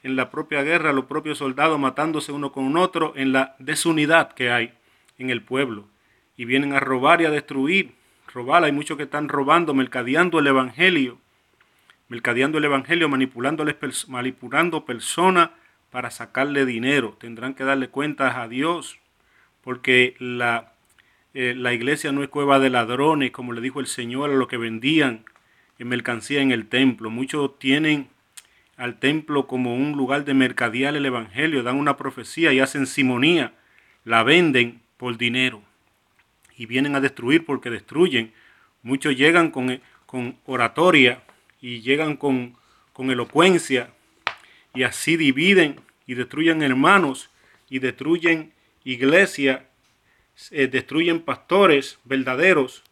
en 0.02 0.16
la 0.16 0.30
propia 0.30 0.62
guerra, 0.62 0.92
los 0.92 1.04
propios 1.06 1.38
soldados 1.38 1.78
matándose 1.78 2.32
uno 2.32 2.52
con 2.52 2.76
otro, 2.76 3.14
en 3.16 3.32
la 3.32 3.54
desunidad 3.58 4.32
que 4.32 4.50
hay 4.50 4.74
en 5.16 5.30
el 5.30 5.42
pueblo. 5.42 5.86
Y 6.36 6.44
vienen 6.44 6.72
a 6.72 6.80
robar 6.80 7.22
y 7.22 7.26
a 7.26 7.30
destruir. 7.30 7.94
Robar, 8.32 8.64
hay 8.64 8.72
muchos 8.72 8.96
que 8.96 9.04
están 9.04 9.28
robando, 9.28 9.74
mercadeando 9.74 10.38
el 10.38 10.48
evangelio 10.48 11.18
mercadeando 12.10 12.58
el 12.58 12.64
Evangelio, 12.64 13.08
manipulando 13.08 14.84
personas 14.84 15.50
para 15.90 16.10
sacarle 16.10 16.66
dinero. 16.66 17.16
Tendrán 17.20 17.54
que 17.54 17.62
darle 17.62 17.88
cuentas 17.88 18.36
a 18.36 18.48
Dios, 18.48 18.98
porque 19.62 20.16
la, 20.18 20.72
eh, 21.34 21.54
la 21.56 21.72
iglesia 21.72 22.10
no 22.10 22.24
es 22.24 22.28
cueva 22.28 22.58
de 22.58 22.68
ladrones, 22.68 23.30
como 23.30 23.52
le 23.52 23.60
dijo 23.60 23.78
el 23.78 23.86
Señor 23.86 24.30
a 24.30 24.34
los 24.34 24.48
que 24.48 24.56
vendían 24.56 25.24
en 25.78 25.88
mercancía 25.88 26.42
en 26.42 26.50
el 26.50 26.66
templo. 26.66 27.10
Muchos 27.10 27.56
tienen 27.60 28.08
al 28.76 28.98
templo 28.98 29.46
como 29.46 29.76
un 29.76 29.92
lugar 29.92 30.24
de 30.24 30.34
mercadear 30.34 30.96
el 30.96 31.06
Evangelio, 31.06 31.62
dan 31.62 31.76
una 31.76 31.96
profecía 31.96 32.52
y 32.52 32.58
hacen 32.58 32.88
simonía, 32.88 33.52
la 34.04 34.24
venden 34.24 34.80
por 34.96 35.16
dinero 35.16 35.62
y 36.56 36.66
vienen 36.66 36.96
a 36.96 37.00
destruir 37.00 37.44
porque 37.44 37.70
destruyen. 37.70 38.32
Muchos 38.82 39.16
llegan 39.16 39.52
con, 39.52 39.80
con 40.06 40.36
oratoria 40.46 41.22
y 41.60 41.80
llegan 41.80 42.16
con, 42.16 42.56
elocuencia 42.98 43.88
y 44.74 44.82
así 44.82 45.16
dividen 45.16 45.80
y 46.06 46.12
destruyen 46.14 46.60
hermanos 46.60 47.30
y 47.70 47.78
destruyen 47.78 48.52
iglesia, 48.84 49.70
eh, 50.50 50.66
destruyen 50.66 51.22
pastores 51.22 51.98
verdaderos, 52.04 52.82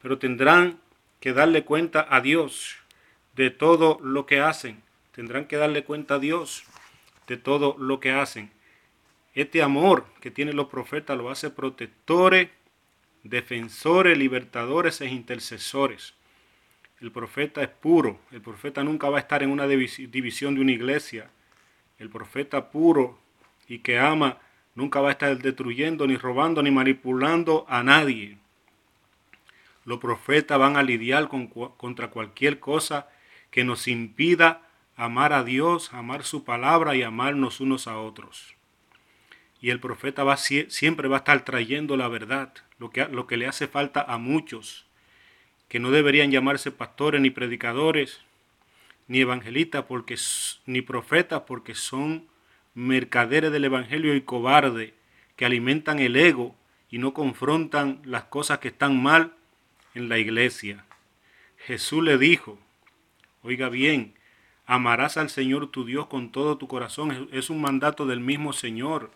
pero 0.00 0.16
tendrán 0.18 0.80
que 1.20 1.34
darle 1.34 1.64
cuenta 1.64 2.06
a 2.08 2.22
Dios 2.22 2.76
de 3.36 3.50
todo 3.50 3.98
lo 4.02 4.24
que 4.24 4.40
hacen. 4.40 4.82
Tendrán 5.12 5.44
que 5.44 5.56
darle 5.56 5.84
cuenta 5.84 6.14
a 6.14 6.18
Dios 6.18 6.64
de 7.26 7.36
todo 7.36 7.76
lo 7.78 8.00
que 8.00 8.12
hacen. 8.12 8.50
Este 9.34 9.62
amor 9.62 10.06
que 10.20 10.30
tienen 10.30 10.56
los 10.56 10.68
profetas 10.68 11.18
lo 11.18 11.30
hace 11.30 11.50
protectores, 11.50 12.48
defensores, 13.22 14.16
libertadores 14.16 15.00
e 15.02 15.06
intercesores. 15.06 16.14
El 17.00 17.12
profeta 17.12 17.62
es 17.62 17.68
puro. 17.68 18.20
El 18.30 18.42
profeta 18.42 18.84
nunca 18.84 19.08
va 19.08 19.16
a 19.16 19.20
estar 19.20 19.42
en 19.42 19.50
una 19.50 19.66
división 19.66 20.54
de 20.54 20.60
una 20.60 20.72
iglesia. 20.72 21.30
El 21.98 22.10
profeta 22.10 22.70
puro 22.70 23.18
y 23.66 23.78
que 23.78 23.98
ama 23.98 24.38
nunca 24.74 25.00
va 25.00 25.08
a 25.08 25.12
estar 25.12 25.36
destruyendo, 25.38 26.06
ni 26.06 26.16
robando, 26.16 26.62
ni 26.62 26.70
manipulando 26.70 27.64
a 27.68 27.82
nadie. 27.82 28.36
Los 29.86 29.98
profetas 29.98 30.58
van 30.58 30.76
a 30.76 30.82
lidiar 30.82 31.28
contra 31.28 32.10
cualquier 32.10 32.60
cosa 32.60 33.08
que 33.50 33.64
nos 33.64 33.88
impida 33.88 34.68
amar 34.94 35.32
a 35.32 35.42
Dios, 35.42 35.94
amar 35.94 36.24
su 36.24 36.44
palabra 36.44 36.94
y 36.96 37.02
amarnos 37.02 37.60
unos 37.60 37.88
a 37.88 37.98
otros. 37.98 38.54
Y 39.62 39.70
el 39.70 39.80
profeta 39.80 40.22
va, 40.22 40.36
siempre 40.36 41.08
va 41.08 41.16
a 41.16 41.18
estar 41.18 41.44
trayendo 41.44 41.96
la 41.96 42.08
verdad, 42.08 42.52
lo 42.78 42.90
que, 42.90 43.06
lo 43.06 43.26
que 43.26 43.38
le 43.38 43.46
hace 43.46 43.68
falta 43.68 44.02
a 44.02 44.18
muchos 44.18 44.89
que 45.70 45.78
no 45.78 45.92
deberían 45.92 46.32
llamarse 46.32 46.72
pastores 46.72 47.20
ni 47.20 47.30
predicadores 47.30 48.20
ni 49.06 49.20
evangelistas 49.20 49.84
porque 49.84 50.18
ni 50.66 50.82
profetas 50.82 51.42
porque 51.46 51.76
son 51.76 52.26
mercaderes 52.74 53.52
del 53.52 53.64
evangelio 53.64 54.16
y 54.16 54.20
cobardes 54.22 54.92
que 55.36 55.44
alimentan 55.44 56.00
el 56.00 56.16
ego 56.16 56.56
y 56.90 56.98
no 56.98 57.14
confrontan 57.14 58.00
las 58.04 58.24
cosas 58.24 58.58
que 58.58 58.68
están 58.68 59.00
mal 59.00 59.32
en 59.94 60.08
la 60.08 60.18
iglesia. 60.18 60.84
Jesús 61.56 62.02
le 62.02 62.18
dijo, 62.18 62.58
oiga 63.44 63.68
bien, 63.68 64.14
amarás 64.66 65.16
al 65.16 65.30
Señor 65.30 65.70
tu 65.70 65.84
Dios 65.84 66.08
con 66.08 66.32
todo 66.32 66.58
tu 66.58 66.66
corazón. 66.66 67.28
Es 67.30 67.48
un 67.48 67.60
mandato 67.60 68.06
del 68.06 68.18
mismo 68.18 68.52
Señor 68.52 69.12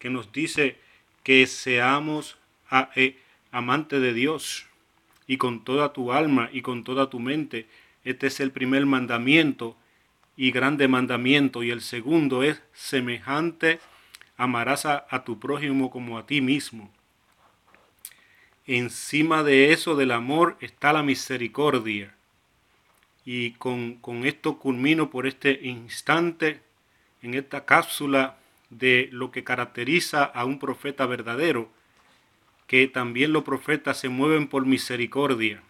que 0.00 0.10
nos 0.10 0.32
dice 0.32 0.78
que 1.22 1.46
seamos 1.46 2.38
eh, 2.96 3.20
amantes 3.52 4.00
de 4.02 4.12
Dios 4.12 4.66
y 5.32 5.38
con 5.38 5.64
toda 5.64 5.94
tu 5.94 6.12
alma 6.12 6.50
y 6.52 6.60
con 6.60 6.84
toda 6.84 7.08
tu 7.08 7.18
mente. 7.18 7.66
Este 8.04 8.26
es 8.26 8.38
el 8.38 8.50
primer 8.50 8.84
mandamiento 8.84 9.78
y 10.36 10.50
grande 10.50 10.88
mandamiento. 10.88 11.62
Y 11.62 11.70
el 11.70 11.80
segundo 11.80 12.42
es 12.42 12.60
semejante, 12.74 13.80
amarás 14.36 14.84
a, 14.84 15.24
tu 15.24 15.40
prójimo 15.40 15.90
como 15.90 16.18
a 16.18 16.26
ti 16.26 16.42
mismo. 16.42 16.90
Encima 18.66 19.42
de 19.42 19.72
eso 19.72 19.96
del 19.96 20.10
amor 20.10 20.58
está 20.60 20.92
la 20.92 21.02
misericordia. 21.02 22.14
Y 23.24 23.52
con, 23.52 23.94
con 23.94 24.26
esto 24.26 24.58
culmino 24.58 25.08
por 25.08 25.26
este 25.26 25.60
instante 25.62 26.60
en 27.22 27.32
esta 27.32 27.64
cápsula 27.64 28.36
de 28.68 29.08
lo 29.12 29.30
que 29.30 29.44
caracteriza 29.44 30.24
a 30.24 30.44
un 30.44 30.58
profeta 30.58 31.06
verdadero, 31.06 31.70
que 32.66 32.88
también 32.88 33.32
los 33.32 33.44
profetas 33.44 33.98
se 33.98 34.08
mueven 34.08 34.48
por 34.48 34.66
misericordia. 34.66 35.62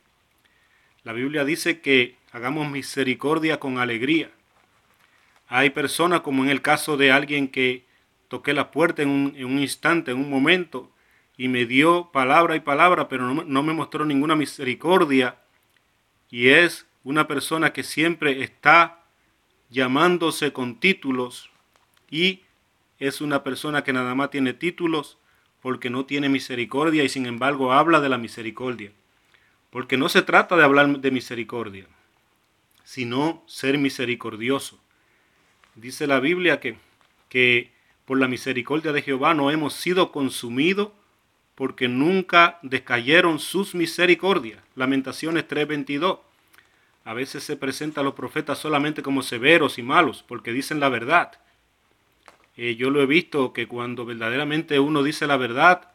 La 1.04 1.12
Biblia 1.12 1.44
dice 1.44 1.80
que 1.80 2.16
hagamos 2.30 2.70
misericordia 2.70 3.58
con 3.58 3.78
alegría. 3.78 4.30
Hay 5.48 5.70
personas 5.70 6.20
como 6.20 6.44
en 6.44 6.50
el 6.50 6.62
caso 6.62 6.96
de 6.96 7.12
alguien 7.12 7.48
que 7.48 7.84
toqué 8.28 8.54
la 8.54 8.70
puerta 8.70 9.02
en 9.02 9.08
un, 9.08 9.58
instante, 9.58 10.12
en 10.12 10.18
un 10.18 10.30
momento, 10.30 10.90
y 11.36 11.48
me 11.48 11.66
dio 11.66 12.10
palabra 12.12 12.56
y 12.56 12.60
palabra, 12.60 13.08
pero 13.08 13.34
no, 13.34 13.44
no 13.44 13.62
me 13.62 13.74
mostró 13.74 14.04
ninguna 14.04 14.36
misericordia. 14.36 15.36
Y 16.30 16.48
es 16.48 16.86
una 17.04 17.26
persona 17.26 17.72
que 17.72 17.82
siempre 17.82 18.42
está 18.42 19.04
llamándose 19.70 20.52
con 20.52 20.78
títulos 20.78 21.50
y 22.10 22.42
es 22.98 23.20
una 23.20 23.42
persona 23.42 23.82
que 23.82 23.92
nada 23.92 24.14
más 24.14 24.30
tiene 24.30 24.52
títulos 24.52 25.18
porque 25.62 25.90
no 25.90 26.04
tiene 26.04 26.28
misericordia 26.28 27.04
y 27.04 27.08
sin 27.08 27.24
embargo 27.24 27.72
habla 27.72 28.00
de 28.00 28.08
la 28.08 28.18
misericordia. 28.18 28.90
Porque 29.70 29.96
no 29.96 30.08
se 30.08 30.22
trata 30.22 30.56
de 30.56 30.64
hablar 30.64 30.98
de 30.98 31.10
misericordia, 31.10 31.86
sino 32.84 33.42
ser 33.46 33.78
misericordioso. 33.78 34.78
Dice 35.76 36.06
la 36.06 36.20
Biblia 36.20 36.60
que, 36.60 36.76
que 37.28 37.72
por 38.04 38.18
la 38.18 38.28
misericordia 38.28 38.92
de 38.92 39.02
Jehová 39.02 39.32
no 39.32 39.50
hemos 39.50 39.72
sido 39.72 40.12
consumidos 40.12 40.90
porque 41.54 41.88
nunca 41.88 42.58
descayeron 42.62 43.38
sus 43.38 43.74
misericordias. 43.74 44.60
Lamentaciones 44.74 45.46
3:22. 45.46 46.18
A 47.04 47.14
veces 47.14 47.44
se 47.44 47.56
presenta 47.56 48.00
a 48.00 48.04
los 48.04 48.14
profetas 48.14 48.58
solamente 48.58 49.02
como 49.02 49.22
severos 49.22 49.78
y 49.78 49.82
malos 49.82 50.24
porque 50.26 50.52
dicen 50.52 50.80
la 50.80 50.88
verdad. 50.88 51.38
Eh, 52.56 52.76
yo 52.76 52.90
lo 52.90 53.02
he 53.02 53.06
visto 53.06 53.52
que 53.52 53.66
cuando 53.66 54.04
verdaderamente 54.04 54.78
uno 54.78 55.02
dice 55.02 55.26
la 55.26 55.36
verdad, 55.36 55.92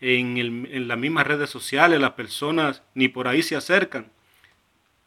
en, 0.00 0.36
en, 0.36 0.88
las 0.88 0.98
mismas 0.98 1.26
redes 1.26 1.50
sociales 1.50 2.00
las 2.00 2.12
personas 2.12 2.82
ni 2.94 3.08
por 3.08 3.26
ahí 3.28 3.42
se 3.42 3.56
acercan. 3.56 4.10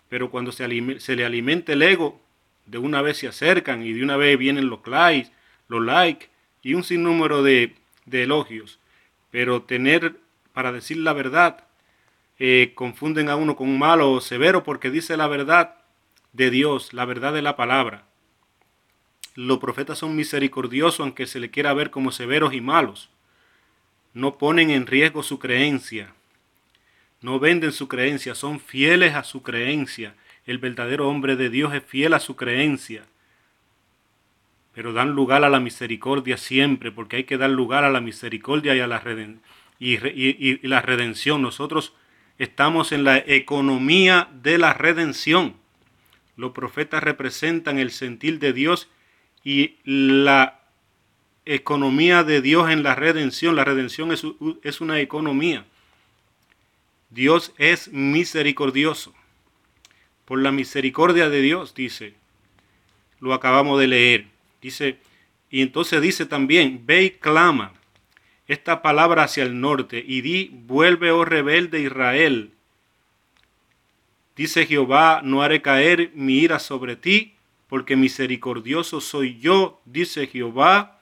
Pero 0.10 0.30
cuando 0.30 0.52
se, 0.52 1.00
se 1.00 1.16
le 1.16 1.26
alimenta 1.26 1.74
el 1.74 1.82
ego, 1.82 2.20
de 2.66 2.78
una 2.78 3.02
vez 3.02 3.18
se 3.18 3.28
acercan 3.28 3.84
y 3.84 3.94
de 3.94 4.04
una 4.04 4.18
vez 4.18 4.38
vienen 4.38 4.70
los 4.70 4.86
likes, 4.86 5.32
los 5.68 5.84
likes 5.84 6.30
y 6.62 6.74
un 6.74 6.84
sinnúmero 6.84 7.44
de, 7.44 7.76
de 8.06 8.24
elogios. 8.24 8.80
Pero 9.30 9.64
tener, 9.64 10.18
para 10.54 10.72
decir 10.72 10.98
la 10.98 11.14
verdad, 11.14 11.66
eh, 12.40 12.72
confunden 12.76 13.30
a 13.30 13.36
uno 13.36 13.56
con 13.56 13.70
un 13.70 13.80
malo 13.80 14.12
o 14.12 14.22
severo 14.22 14.64
porque 14.64 14.90
dice 14.90 15.16
la 15.16 15.28
verdad 15.28 15.76
de 16.34 16.50
Dios, 16.50 16.94
la 16.94 17.06
verdad 17.06 17.34
de 17.34 17.42
la 17.42 17.56
palabra. 17.56 18.06
Los 19.36 19.60
profetas 19.60 20.00
son 20.00 20.16
misericordiosos 20.16 21.00
aunque 21.00 21.26
se 21.26 21.40
le 21.40 21.50
quiera 21.50 21.74
ver 21.74 21.90
como 21.90 22.12
severos 22.12 22.54
y 22.54 22.62
malos. 22.62 23.10
No 24.14 24.38
ponen 24.38 24.70
en 24.70 24.88
riesgo 24.88 25.24
su 25.24 25.40
creencia. 25.40 26.14
No 27.22 27.40
venden 27.40 27.72
su 27.72 27.88
creencia, 27.88 28.36
son 28.36 28.60
fieles 28.60 29.16
a 29.16 29.24
su 29.24 29.42
creencia. 29.44 30.16
El 30.46 30.58
verdadero 30.58 31.08
hombre 31.08 31.36
de 31.36 31.50
Dios 31.50 31.74
es 31.74 31.84
fiel 31.84 32.14
a 32.14 32.20
su 32.20 32.36
creencia. 32.36 33.06
Pero 34.74 34.94
dan 34.94 35.12
lugar 35.12 35.44
a 35.44 35.50
la 35.50 35.60
misericordia 35.60 36.38
siempre, 36.38 36.92
porque 36.92 37.18
hay 37.18 37.24
que 37.26 37.38
dar 37.38 37.50
lugar 37.50 37.84
a 37.84 37.92
la 37.92 38.02
misericordia 38.02 38.76
y 38.76 38.80
a 38.80 38.88
la, 38.88 39.02
y 39.80 40.68
la 40.68 40.82
redención. 40.82 41.42
Nosotros 41.42 41.94
Estamos 42.42 42.92
en 42.92 43.04
la 43.04 43.20
economía 43.20 44.28
de 44.42 44.58
la 44.58 44.74
redención. 44.74 45.58
Los 46.36 46.54
profetas 46.54 47.04
representan 47.04 47.78
el 47.78 47.92
sentir 47.92 48.40
de 48.40 48.52
Dios 48.52 48.90
y 49.44 49.76
la 49.84 50.60
economía 51.46 52.24
de 52.24 52.42
Dios 52.42 52.70
en 52.70 52.84
la 52.84 52.96
redención. 52.96 53.56
La 53.56 53.66
redención 53.66 54.12
es, 54.12 54.24
es 54.64 54.82
una 54.82 55.00
economía. 55.00 55.66
Dios 57.10 57.54
es 57.58 57.92
misericordioso. 57.92 59.14
Por 60.26 60.40
la 60.42 60.52
misericordia 60.52 61.30
de 61.30 61.42
Dios, 61.42 61.76
dice, 61.76 62.14
lo 63.20 63.34
acabamos 63.34 63.80
de 63.80 63.88
leer. 63.88 64.28
Dice, 64.62 64.98
y 65.50 65.62
entonces 65.62 66.02
dice 66.02 66.26
también, 66.26 66.84
ve 66.86 67.04
y 67.04 67.10
clama 67.12 67.74
esta 68.48 68.82
palabra 68.82 69.24
hacia 69.24 69.44
el 69.44 69.60
norte 69.60 70.04
y 70.06 70.22
di, 70.22 70.50
vuelve, 70.54 71.12
oh 71.12 71.26
rebelde 71.26 71.82
Israel. 71.82 72.52
Dice 74.36 74.66
Jehová, 74.66 75.22
no 75.24 75.42
haré 75.42 75.62
caer 75.62 76.12
mi 76.16 76.40
ira 76.40 76.60
sobre 76.60 76.96
ti, 76.96 77.36
porque 77.72 77.96
misericordioso 77.96 79.00
soy 79.00 79.40
yo, 79.40 79.80
dice 79.86 80.28
Jehová, 80.28 81.00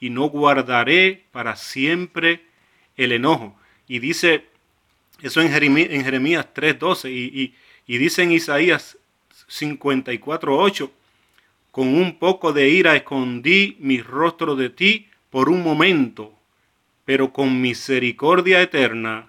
y 0.00 0.08
no 0.08 0.30
guardaré 0.30 1.26
para 1.32 1.54
siempre 1.54 2.46
el 2.96 3.12
enojo. 3.12 3.54
Y 3.86 3.98
dice 3.98 4.46
eso 5.20 5.42
en 5.42 5.50
Jeremías, 5.50 5.88
en 5.90 6.02
Jeremías 6.02 6.48
3.12 6.54 7.10
y, 7.10 7.54
y 7.86 7.98
dice 7.98 8.22
en 8.22 8.32
Isaías 8.32 8.96
54.8, 9.50 10.90
con 11.70 11.88
un 11.88 12.18
poco 12.18 12.54
de 12.54 12.70
ira 12.70 12.96
escondí 12.96 13.76
mi 13.78 14.00
rostro 14.00 14.56
de 14.56 14.70
ti 14.70 15.08
por 15.28 15.50
un 15.50 15.62
momento, 15.62 16.32
pero 17.04 17.34
con 17.34 17.60
misericordia 17.60 18.62
eterna 18.62 19.28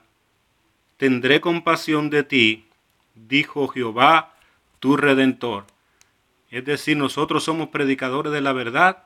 tendré 0.95 1.41
compasión 1.41 2.09
de 2.09 2.23
ti, 2.23 2.67
dijo 3.15 3.67
Jehová, 3.67 4.33
tu 4.79 4.95
redentor. 4.95 5.65
Es 6.51 6.65
decir, 6.65 6.97
nosotros 6.97 7.43
somos 7.43 7.69
predicadores 7.69 8.33
de 8.33 8.41
la 8.41 8.53
verdad, 8.53 9.03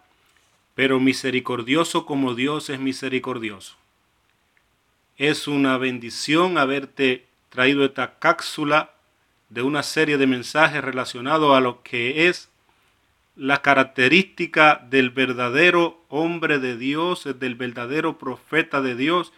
pero 0.76 1.00
misericordioso 1.00 2.06
como 2.06 2.36
Dios 2.36 2.70
es 2.70 2.80
misericordioso. 2.80 3.76
Es 5.18 5.48
una 5.48 5.78
bendición 5.78 6.58
haberte 6.58 7.26
traído 7.50 7.86
esta 7.86 8.18
cápsula 8.18 8.94
de 9.50 9.62
una 9.62 9.84
serie 9.84 10.18
de 10.18 10.26
mensajes 10.26 10.84
relacionados 10.84 11.56
a 11.56 11.60
lo 11.60 11.84
que 11.84 12.28
es 12.28 12.50
la 13.36 13.62
característica 13.62 14.86
del 14.90 15.10
verdadero 15.10 16.04
hombre 16.10 16.60
de 16.60 16.78
Dios, 16.78 17.28
del 17.40 17.56
verdadero 17.56 18.18
profeta 18.18 18.82
de 18.82 18.96
Dios, 18.96 19.34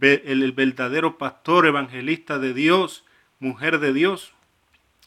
el 0.00 0.52
verdadero 0.52 1.18
pastor 1.18 1.66
evangelista 1.66 2.38
de 2.38 2.54
Dios, 2.54 3.04
mujer 3.40 3.78
de 3.78 3.92
Dios. 3.92 4.32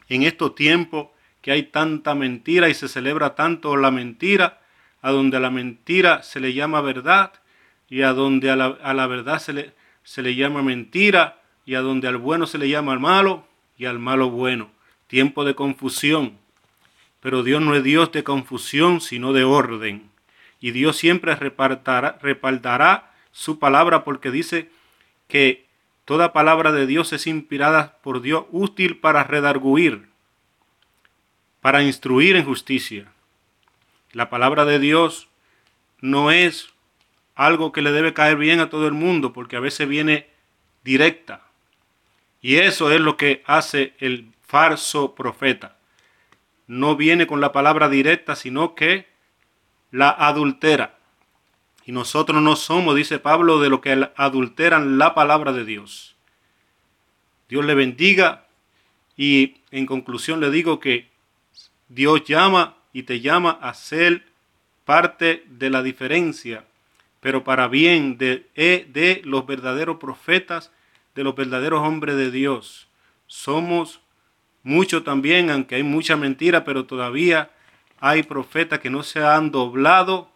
En 0.10 0.24
estos 0.24 0.54
tiempos 0.54 1.08
que 1.45 1.51
hay 1.51 1.62
tanta 1.62 2.15
mentira 2.15 2.69
y 2.69 2.73
se 2.73 2.88
celebra 2.88 3.36
tanto 3.36 3.77
la 3.77 3.91
mentira, 3.91 4.62
a 5.03 5.12
donde 5.12 5.38
a 5.38 5.39
la 5.39 5.51
mentira 5.51 6.23
se 6.23 6.39
le 6.39 6.55
llama 6.55 6.81
verdad 6.81 7.34
y 7.88 8.01
a 8.01 8.13
donde 8.13 8.49
a 8.49 8.55
la, 8.55 9.05
verdad 9.05 9.38
se 9.38 9.53
le, 9.53 9.73
se 10.01 10.23
le 10.23 10.34
llama 10.34 10.63
mentira 10.63 11.38
y 11.63 11.75
a 11.75 11.81
donde 11.81 12.08
al 12.08 12.17
bueno 12.17 12.47
se 12.47 12.58
le 12.58 12.67
llama 12.67 12.97
malo 12.97 13.45
y 13.77 13.86
al 13.86 13.99
malo 13.99 14.31
bueno. 14.31 14.71
Tiempo 15.05 15.45
de 15.45 15.53
confusión 15.53 16.39
pero 17.25 17.41
Dios 17.41 17.60
no 17.60 17.73
es 17.73 17.84
Dios 17.84 18.12
de 18.12 18.23
confusión, 18.23 19.01
sino 19.01 19.34
de 19.34 19.43
orden. 19.43 20.12
Y 20.62 20.69
Dios 20.69 20.95
siempre 20.95 21.36
respaldará 21.36 23.12
su 23.31 23.58
palabra 23.58 24.03
porque 24.03 24.29
dice 24.29 24.69
que 25.27 25.65
toda 26.05 26.34
palabra 26.34 26.71
de 26.71 26.86
Dios 26.86 27.13
es 27.13 27.25
inspirada 27.25 27.97
por 28.03 28.21
Dios, 28.21 28.45
útil 28.51 28.97
para 28.97 29.23
redarguir, 29.23 30.08
para 31.65 31.82
instruir 31.82 32.36
en 32.36 32.45
justicia. 32.45 33.12
La 34.12 34.30
palabra 34.30 34.65
de 34.65 34.78
Dios 34.78 35.30
no 35.99 36.30
es 36.30 36.69
algo 37.34 37.71
que 37.71 37.82
le 37.82 37.91
debe 37.91 38.13
caer 38.13 38.38
bien 38.38 38.60
a 38.60 38.69
todo 38.69 38.86
el 38.86 38.93
mundo, 38.93 39.34
porque 39.34 39.56
a 39.56 39.62
veces 39.62 39.88
viene 39.88 40.30
directa. 40.84 41.41
Y 42.39 42.58
eso 42.58 42.91
es 42.91 43.01
lo 43.01 43.17
que 43.17 43.41
hace 43.47 43.95
el 43.97 44.32
falso 44.43 45.15
profeta 45.15 45.75
no 46.67 46.95
viene 46.95 47.25
con 47.25 47.41
la 47.41 47.51
palabra 47.51 47.89
directa, 47.89 48.36
sino 48.36 48.75
que 48.75 49.08
la 49.89 50.12
adultera. 50.12 50.99
Y 51.84 51.93
nosotros 51.93 52.43
no 52.43 52.58
somos, 52.58 52.95
dice 52.95 53.17
Pablo, 53.17 53.60
de 53.60 53.69
lo 53.69 53.82
que 53.82 54.08
adulteran 54.17 54.99
la 54.99 55.15
palabra 55.15 55.51
de 55.51 55.65
Dios. 55.65 56.15
Dios 57.49 57.65
le 57.65 57.73
bendiga 57.73 58.45
y 59.17 59.56
en 59.71 59.88
conclusión 59.88 60.41
le 60.41 60.51
digo 60.51 60.80
que 60.80 61.14
Dios 61.88 62.24
llama 62.26 62.76
y 62.93 63.04
te 63.04 63.21
llama 63.21 63.60
a 63.62 63.74
ser 63.74 64.26
parte 64.86 65.43
de 65.48 65.69
la 65.69 65.84
diferencia, 65.84 66.65
pero 67.19 67.43
para 67.43 67.67
bien 67.67 68.17
de, 68.17 68.48
de 68.56 69.21
los 69.24 69.45
verdaderos 69.45 69.98
profetas, 69.98 70.71
de 71.15 71.24
los 71.24 71.36
verdaderos 71.36 71.82
hombres 71.82 72.15
de 72.15 72.32
Dios. 72.32 72.88
Somos 73.28 74.00
mucho 74.63 75.04
también, 75.04 75.50
aunque 75.50 75.76
hay 75.76 75.84
mucha 75.84 76.15
mentira, 76.15 76.63
pero 76.63 76.86
todavía 76.86 77.52
hay 78.00 78.24
profetas 78.24 78.80
que 78.80 78.89
no 78.89 79.04
se 79.04 79.24
han 79.24 79.52
doblado 79.52 80.30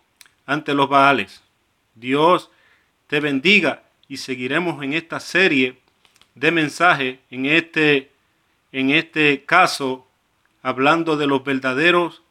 ante 0.46 0.74
los 0.74 0.90
Baales. 0.90 1.44
Dios 1.96 2.50
te 3.08 3.20
bendiga 3.20 3.84
y 4.08 4.18
seguiremos 4.18 4.84
en 4.84 4.94
esta 4.94 5.20
serie 5.20 5.78
de 6.36 6.52
mensajes, 6.52 7.20
en 7.30 7.46
este, 7.46 8.12
en 8.72 8.92
este 8.92 9.44
caso, 9.46 10.08
hablando 10.62 11.18
de 11.18 11.28
los 11.28 11.44
verdaderos 11.44 12.24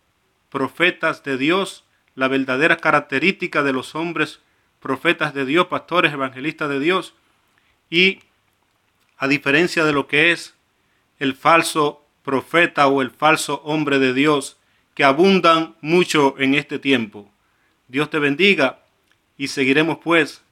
profetas 0.51 1.23
de 1.25 1.37
Dios, 1.37 1.85
la 2.15 2.29
verdadera 2.29 2.77
característica 2.77 3.63
de 3.63 3.73
los 3.73 3.95
hombres 3.95 4.41
profetas 4.81 5.35
de 5.35 5.45
Dios, 5.45 5.67
pastores, 5.67 6.13
evangelistas 6.13 6.69
de 6.69 6.81
Dios, 6.81 7.15
y 7.91 8.21
a 9.17 9.29
diferencia 9.29 9.85
de 9.85 9.93
lo 9.93 10.07
que 10.07 10.33
es 10.33 10.55
el 11.19 11.35
falso 11.35 12.05
profeta 12.23 12.87
o 12.87 13.03
el 13.03 13.11
falso 13.11 13.63
hombre 13.65 13.99
de 13.99 14.15
Dios, 14.15 14.59
que 14.95 15.05
abundan 15.05 15.77
mucho 15.81 16.35
en 16.39 16.55
este 16.55 16.79
tiempo. 16.79 17.31
Dios 17.87 18.11
te 18.11 18.19
bendiga 18.19 18.81
y 19.37 19.49
seguiremos 19.49 19.99
pues 19.99 20.43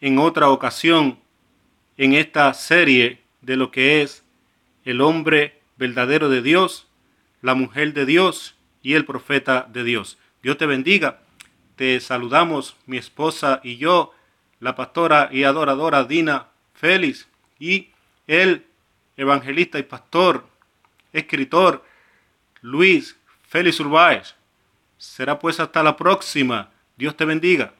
en 0.00 0.18
otra 0.18 0.48
ocasión 0.48 1.18
en 1.96 2.14
esta 2.14 2.52
serie 2.54 3.20
de 3.42 3.56
lo 3.56 3.70
que 3.70 4.02
es 4.02 4.24
el 4.84 5.02
hombre 5.02 5.60
verdadero 5.76 6.30
de 6.30 6.40
Dios, 6.40 6.88
la 7.42 7.54
mujer 7.54 7.92
de 7.94 8.06
Dios 8.06 8.54
y 8.82 8.94
el 8.94 9.04
profeta 9.04 9.66
de 9.70 9.84
Dios. 9.84 10.18
Dios 10.42 10.58
te 10.58 10.66
bendiga. 10.66 11.20
Te 11.76 12.00
saludamos 12.00 12.76
mi 12.86 12.98
esposa 12.98 13.60
y 13.62 13.76
yo, 13.76 14.12
la 14.58 14.76
pastora 14.76 15.30
y 15.32 15.44
adoradora 15.44 16.04
Dina 16.04 16.48
Félix 16.74 17.26
y 17.58 17.90
el 18.26 18.66
evangelista 19.16 19.78
y 19.78 19.82
pastor, 19.82 20.46
escritor 21.12 21.84
Luis 22.60 23.16
Félix 23.48 23.80
Urbáez. 23.80 24.34
Será 24.98 25.38
pues 25.38 25.58
hasta 25.60 25.82
la 25.82 25.96
próxima. 25.96 26.70
Dios 26.96 27.16
te 27.16 27.24
bendiga. 27.24 27.72